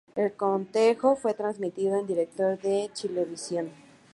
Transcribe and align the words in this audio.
El 0.15 0.33
cotejo 0.33 1.15
fue 1.15 1.35
transmitido 1.35 1.95
en 1.99 2.07
directo 2.07 2.57
por 2.59 2.91
Chilevisión. 2.93 3.69